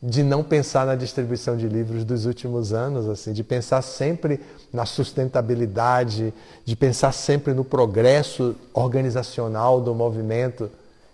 [0.00, 4.40] de não pensar na distribuição de livros dos últimos anos, assim, de pensar sempre
[4.72, 6.32] na sustentabilidade,
[6.64, 10.70] de pensar sempre no progresso organizacional do movimento.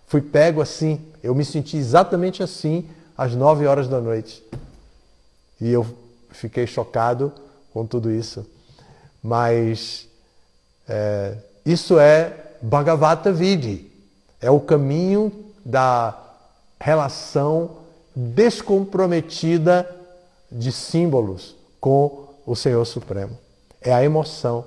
[0.06, 4.44] Fui pego assim, eu me senti exatamente assim às nove horas da noite.
[5.58, 5.86] E eu
[6.30, 7.32] fiquei chocado
[7.72, 8.44] com tudo isso.
[9.22, 10.06] Mas
[10.86, 13.90] é, isso é Bhagavata Vidi,
[14.40, 15.32] é o caminho
[15.64, 16.18] da
[16.78, 17.83] relação
[18.14, 19.88] descomprometida
[20.50, 23.36] de símbolos com o Senhor Supremo.
[23.80, 24.64] É a emoção.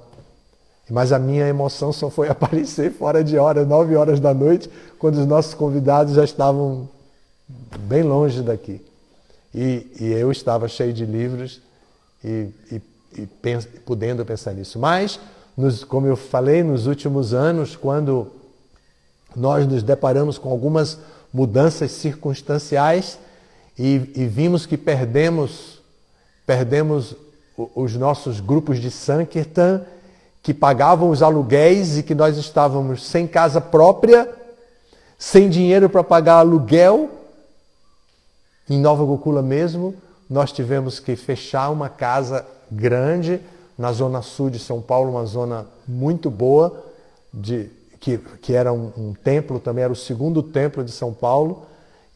[0.89, 5.17] Mas a minha emoção só foi aparecer fora de hora, nove horas da noite, quando
[5.17, 6.89] os nossos convidados já estavam
[7.79, 8.81] bem longe daqui.
[9.53, 11.61] E, e eu estava cheio de livros
[12.23, 12.81] e, e,
[13.17, 14.77] e pens, podendo pensar nisso.
[14.77, 15.19] Mas,
[15.55, 18.27] nos, como eu falei, nos últimos anos, quando
[19.35, 20.99] nós nos deparamos com algumas
[21.33, 23.19] mudanças circunstanciais,
[23.77, 25.79] e, e vimos que perdemos,
[26.45, 27.15] perdemos
[27.75, 29.83] os nossos grupos de Sankirtan
[30.41, 34.33] que pagavam os aluguéis e que nós estávamos sem casa própria,
[35.17, 37.09] sem dinheiro para pagar aluguel.
[38.69, 39.93] Em Nova Gokula mesmo,
[40.29, 43.41] nós tivemos que fechar uma casa grande
[43.77, 46.83] na zona sul de São Paulo, uma zona muito boa,
[47.33, 51.65] de, que, que era um, um templo, também era o segundo templo de São Paulo.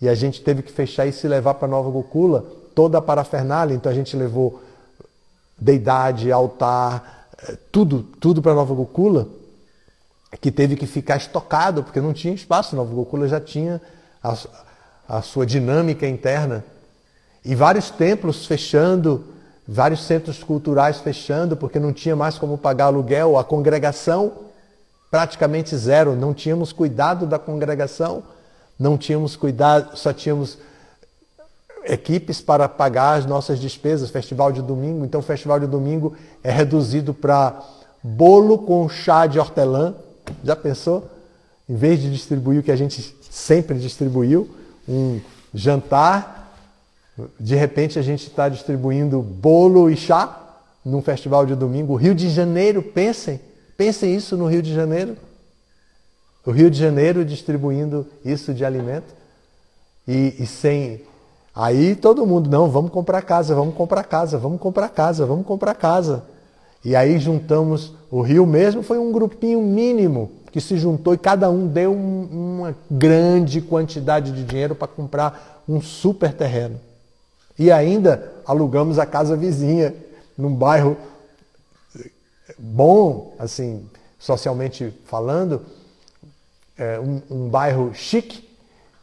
[0.02, 3.76] E a gente teve que fechar e levar para Nova Gokula toda a parafernália.
[3.76, 4.62] Então a gente levou
[5.58, 9.28] deidade, altar, eh, tudo, tudo para Nova Gokula,
[10.40, 12.76] que teve que ficar estocado, porque não tinha espaço.
[12.76, 13.80] Nova Gokula já tinha
[14.24, 14.36] a,
[15.08, 16.66] a sua dinâmica interna.
[17.46, 19.24] E vários templos fechando,
[19.68, 23.38] vários centros culturais fechando, porque não tinha mais como pagar aluguel.
[23.38, 24.32] A congregação
[25.12, 28.24] praticamente zero, não tínhamos cuidado da congregação
[28.82, 30.58] não tínhamos cuidado, só tínhamos
[31.86, 35.06] equipes para pagar as nossas despesas, festival de domingo.
[35.06, 37.62] Então, o festival de domingo é reduzido para
[38.02, 39.94] bolo com chá de hortelã.
[40.44, 41.08] Já pensou?
[41.70, 44.50] Em vez de distribuir o que a gente sempre distribuiu,
[44.90, 45.22] um
[45.54, 46.52] jantar,
[47.40, 50.40] de repente a gente está distribuindo bolo e chá
[50.84, 51.96] num festival de domingo.
[51.96, 53.40] Rio de Janeiro, pensem,
[53.78, 55.16] pensem isso no Rio de Janeiro.
[56.46, 59.14] O Rio de Janeiro distribuindo isso de alimento
[60.08, 61.02] e, e sem.
[61.54, 65.76] Aí todo mundo, não, vamos comprar casa, vamos comprar casa, vamos comprar casa, vamos comprar
[65.76, 66.24] casa.
[66.84, 71.50] E aí juntamos, o Rio mesmo foi um grupinho mínimo que se juntou e cada
[71.50, 76.80] um deu um, uma grande quantidade de dinheiro para comprar um super terreno.
[77.58, 79.94] E ainda alugamos a casa vizinha,
[80.38, 80.98] num bairro
[82.58, 83.86] bom, assim,
[84.20, 85.62] socialmente falando,
[86.82, 88.44] é, um, um bairro chique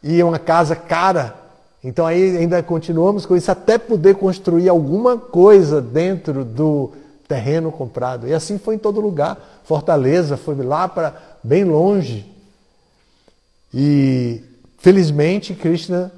[0.02, 1.36] e uma casa cara.
[1.82, 6.90] Então aí ainda continuamos com isso até poder construir alguma coisa dentro do
[7.28, 8.26] terreno comprado.
[8.26, 9.38] E assim foi em todo lugar.
[9.62, 12.26] Fortaleza foi lá para bem longe.
[13.72, 14.42] E
[14.78, 16.10] felizmente Krishna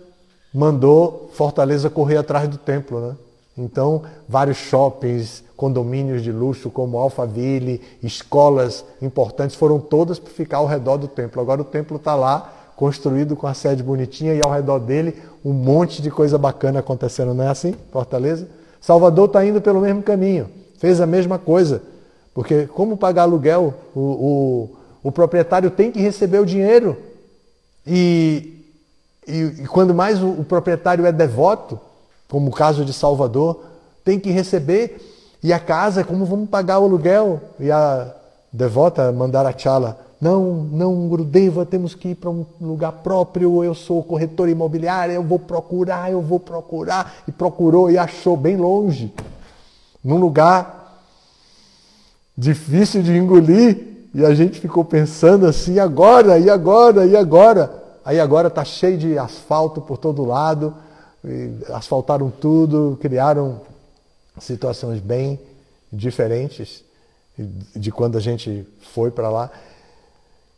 [0.54, 3.16] mandou Fortaleza correr atrás do templo, né?
[3.56, 10.66] Então, vários shoppings, condomínios de luxo como Alphaville, escolas importantes foram todas para ficar ao
[10.66, 11.40] redor do templo.
[11.40, 15.52] Agora o templo está lá, construído com a sede bonitinha e ao redor dele um
[15.52, 17.74] monte de coisa bacana acontecendo, não é assim?
[17.92, 18.48] Fortaleza?
[18.80, 21.82] Salvador está indo pelo mesmo caminho, fez a mesma coisa.
[22.32, 23.74] Porque como pagar aluguel?
[23.94, 26.96] O, o, o proprietário tem que receber o dinheiro.
[27.86, 28.64] E,
[29.26, 31.78] e, e quando mais o, o proprietário é devoto,
[32.30, 33.60] como o caso de Salvador,
[34.04, 35.38] tem que receber.
[35.42, 37.40] E a casa, como vamos pagar o aluguel?
[37.58, 38.14] E a
[38.52, 44.48] devota Mandarachala, não, não, Gurudeva, temos que ir para um lugar próprio, eu sou corretor
[44.48, 47.14] imobiliário, eu vou procurar, eu vou procurar.
[47.26, 49.12] E procurou e achou bem longe,
[50.04, 51.02] num lugar
[52.36, 53.88] difícil de engolir.
[54.14, 57.72] E a gente ficou pensando assim, agora, e agora, e agora?
[58.04, 60.74] Aí agora está cheio de asfalto por todo lado
[61.68, 63.60] asfaltaram tudo, criaram
[64.40, 65.38] situações bem
[65.92, 66.82] diferentes
[67.74, 69.50] de quando a gente foi para lá.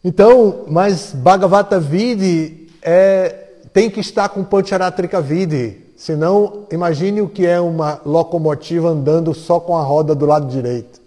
[0.04, 3.28] Então, mas Bhagavata Vidi é,
[3.72, 9.60] tem que estar com Pancharatrika Vidi, senão imagine o que é uma locomotiva andando só
[9.60, 11.00] com a roda do lado direito.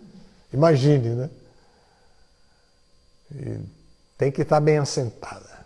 [0.53, 1.29] Imagine, né?
[3.35, 3.59] E
[4.17, 5.65] tem que estar bem assentada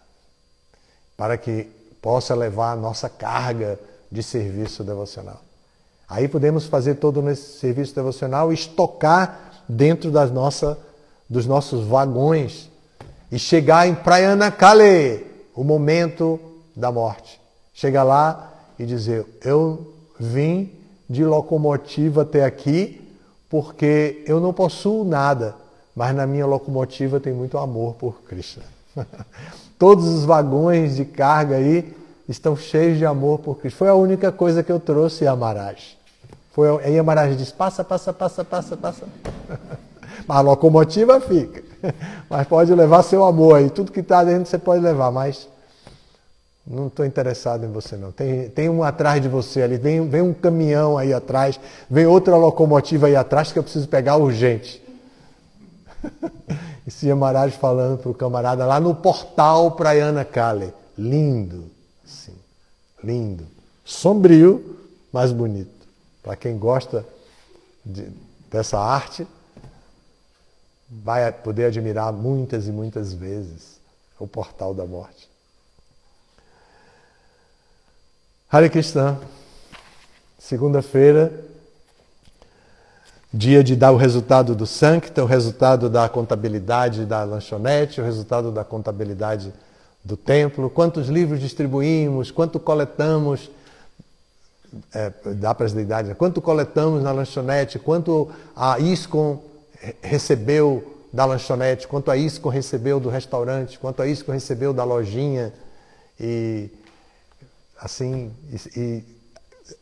[1.16, 1.70] para que
[2.02, 3.80] possa levar a nossa carga
[4.12, 5.41] de serviço devocional.
[6.08, 10.78] Aí podemos fazer todo esse serviço devocional e estocar dentro das nossa,
[11.30, 12.70] dos nossos vagões
[13.32, 16.39] e chegar em Prayanakale, o momento
[16.76, 17.39] da morte.
[17.74, 20.72] Chega lá e dizer: Eu vim
[21.08, 23.00] de locomotiva até aqui
[23.50, 25.56] porque eu não possuo nada,
[25.95, 28.64] mas na minha locomotiva tem muito amor por Krishna.
[29.80, 31.95] Todos os vagões de carga aí
[32.27, 33.77] estão cheios de amor por Cristo.
[33.77, 35.97] Foi a única coisa que eu trouxe, Yamaraj.
[36.51, 39.05] Foi, aí Yamaraj disse, passa, passa, passa, passa, passa.
[40.27, 41.63] Mas a locomotiva fica.
[42.30, 43.69] Mas pode levar seu amor aí.
[43.69, 45.47] Tudo que está dentro você pode levar, mas
[46.67, 48.11] não estou interessado em você não.
[48.11, 51.59] Tem, tem um atrás de você ali, vem, vem um caminhão aí atrás,
[51.89, 54.84] vem outra locomotiva aí atrás que eu preciso pegar urgente.
[56.88, 60.73] E Yamaraj falando para o camarada lá no portal Praiana Kale.
[60.97, 61.69] Lindo,
[62.05, 62.36] sim,
[63.03, 63.45] lindo.
[63.86, 64.77] Sombrio,
[65.11, 65.88] mas bonito.
[66.21, 67.05] Para quem gosta
[67.86, 68.11] de,
[68.51, 69.25] dessa arte,
[70.89, 73.80] vai poder admirar muitas e muitas vezes
[74.19, 75.30] o portal da morte.
[78.51, 79.19] Hare Krishna,
[80.39, 81.32] segunda-feira,
[83.32, 88.51] dia de dar o resultado do Sancta, o resultado da contabilidade da lanchonete, o resultado
[88.51, 89.53] da contabilidade
[90.03, 93.51] do templo, quantos livros distribuímos, quanto coletamos
[94.93, 99.39] é, dá para as deidades, quanto coletamos na lanchonete, quanto a ISCOM
[100.01, 105.53] recebeu da lanchonete, quanto a ISCOM recebeu do restaurante, quanto a ISCOM recebeu da lojinha.
[106.19, 106.69] E
[107.80, 109.18] assim e, e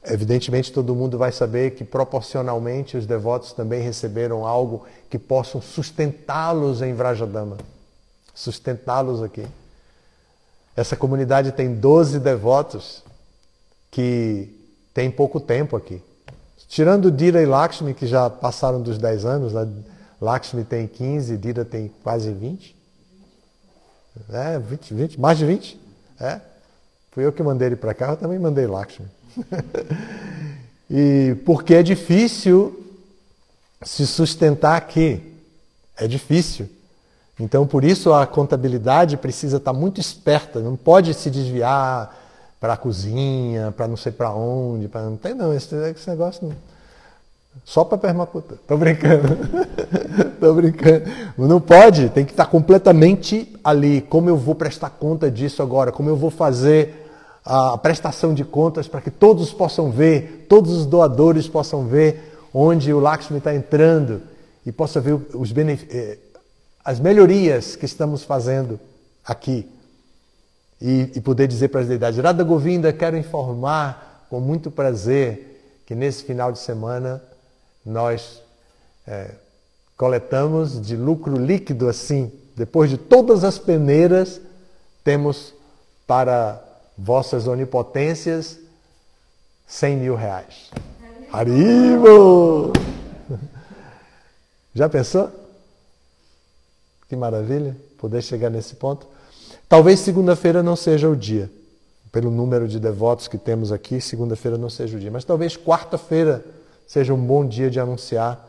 [0.03, 6.81] Evidentemente, todo mundo vai saber que proporcionalmente os devotos também receberam algo que possam sustentá-los
[6.81, 7.57] em Vrajadama.
[8.33, 9.45] Sustentá-los aqui.
[10.75, 13.03] Essa comunidade tem 12 devotos
[13.89, 14.49] que
[14.93, 16.01] tem pouco tempo aqui.
[16.67, 19.67] Tirando Dira e Lakshmi, que já passaram dos 10 anos, né?
[20.19, 22.75] Lakshmi tem 15, Dira tem quase 20.
[24.31, 25.79] É, 20, 20 mais de 20.
[26.19, 26.41] É.
[27.17, 29.07] Fui eu que mandei ele para cá, eu também mandei Lakshmi.
[30.87, 32.79] e porque é difícil
[33.81, 35.19] se sustentar aqui.
[35.97, 36.69] É difícil.
[37.39, 42.15] Então, por isso a contabilidade precisa estar muito esperta, não pode se desviar
[42.59, 46.47] para a cozinha, para não sei para onde, para não tem não, esse, esse negócio
[46.47, 46.55] não.
[47.65, 48.59] Só para permacultura.
[48.67, 49.27] Tô brincando.
[50.39, 51.05] Tô brincando.
[51.35, 54.01] Não pode, tem que estar completamente ali.
[54.01, 55.91] Como eu vou prestar conta disso agora?
[55.91, 57.06] Como eu vou fazer
[57.49, 62.91] a prestação de contas para que todos possam ver, todos os doadores possam ver onde
[62.91, 64.21] o Lakshmi está entrando
[64.65, 66.17] e possa ver os eh,
[66.83, 68.77] as melhorias que estamos fazendo
[69.25, 69.65] aqui.
[70.81, 75.95] E, e poder dizer para as deidades, Radha Govinda, quero informar com muito prazer que
[75.95, 77.23] nesse final de semana
[77.85, 78.41] nós
[79.07, 79.31] é,
[79.95, 84.41] coletamos de lucro líquido assim, depois de todas as peneiras,
[85.01, 85.53] temos
[86.05, 86.66] para
[86.97, 88.57] vossas onipotências,
[89.67, 90.71] 100 mil reais.
[91.31, 92.73] Haribo!
[94.73, 95.29] Já pensou?
[97.07, 99.07] Que maravilha poder chegar nesse ponto.
[99.67, 101.51] Talvez segunda-feira não seja o dia,
[102.11, 106.43] pelo número de devotos que temos aqui, segunda-feira não seja o dia, mas talvez quarta-feira
[106.87, 108.47] seja um bom dia de anunciar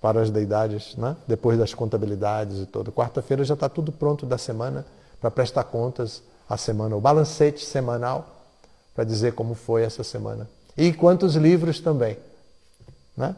[0.00, 1.16] para as deidades, né?
[1.26, 2.92] depois das contabilidades e tudo.
[2.92, 4.86] Quarta-feira já está tudo pronto da semana
[5.20, 8.36] para prestar contas a semana, o balancete semanal,
[8.94, 10.48] para dizer como foi essa semana.
[10.76, 12.16] E quantos livros também.
[13.16, 13.34] Né?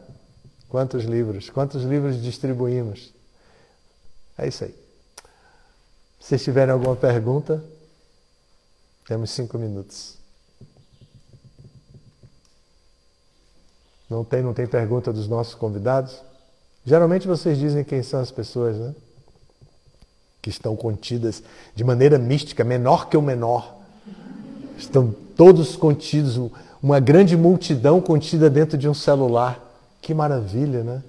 [0.68, 1.48] Quantos livros?
[1.50, 3.12] Quantos livros distribuímos?
[4.36, 4.74] É isso aí.
[6.20, 7.62] Se tiverem alguma pergunta,
[9.06, 10.16] temos cinco minutos.
[14.08, 16.20] Não tem, não tem pergunta dos nossos convidados?
[16.84, 18.94] Geralmente vocês dizem quem são as pessoas, né?
[20.40, 21.42] Que estão contidas
[21.74, 23.76] de maneira mística, menor que o menor.
[24.76, 26.50] Estão todos contidos,
[26.82, 29.64] uma grande multidão contida dentro de um celular.
[30.00, 31.02] Que maravilha, né?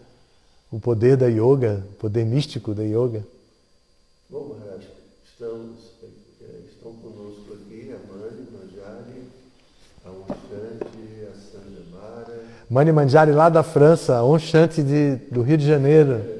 [0.72, 3.24] O poder da yoga, o poder místico da yoga.
[4.30, 4.88] Bom, Maharaj,
[5.26, 9.24] estamos, eh, estão conosco aqui a Mani Manjari,
[10.06, 12.44] a Unshanti, a Sanjamara.
[12.70, 16.40] Mani Manjari lá da França, a Unshanti de, do Rio de Janeiro.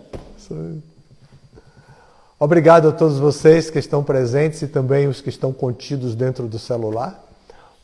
[2.39, 6.57] Obrigado a todos vocês que estão presentes e também os que estão contidos dentro do
[6.57, 7.23] celular.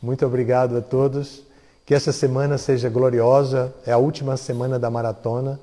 [0.02, 1.42] Muito obrigado a todos.
[1.86, 3.72] Que essa semana seja gloriosa.
[3.86, 5.60] É a última semana da maratona.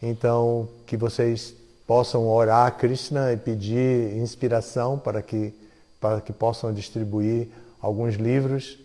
[0.00, 1.54] Então, que vocês
[1.86, 5.52] possam orar a Krishna e pedir inspiração para que,
[6.00, 7.48] para que possam distribuir
[7.80, 8.78] alguns livros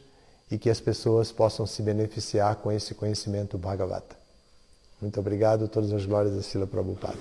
[0.49, 4.20] e que as pessoas possam se beneficiar com esse conhecimento Bhagavata.
[5.01, 7.17] Muito obrigado, todas as glórias a Sila Prabhupada.